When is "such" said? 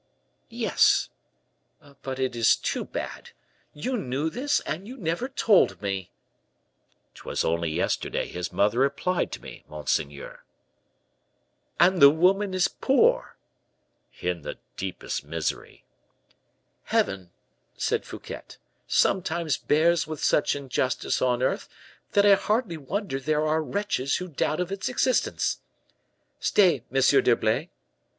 20.23-20.55